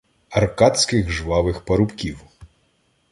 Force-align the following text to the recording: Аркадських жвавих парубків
Аркадських 0.29 1.11
жвавих 1.11 1.61
парубків 1.61 2.19